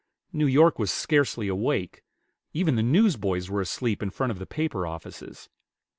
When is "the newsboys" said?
2.75-3.51